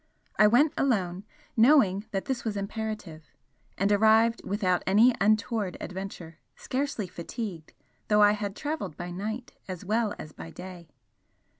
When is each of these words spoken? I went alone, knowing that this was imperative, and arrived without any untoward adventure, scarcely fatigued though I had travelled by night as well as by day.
I 0.39 0.47
went 0.47 0.73
alone, 0.77 1.25
knowing 1.55 2.05
that 2.09 2.25
this 2.25 2.43
was 2.43 2.57
imperative, 2.57 3.23
and 3.77 3.91
arrived 3.91 4.41
without 4.43 4.81
any 4.87 5.13
untoward 5.21 5.77
adventure, 5.79 6.39
scarcely 6.55 7.05
fatigued 7.07 7.73
though 8.07 8.23
I 8.23 8.31
had 8.31 8.55
travelled 8.55 8.97
by 8.97 9.11
night 9.11 9.53
as 9.67 9.85
well 9.85 10.15
as 10.17 10.31
by 10.33 10.49
day. 10.49 10.89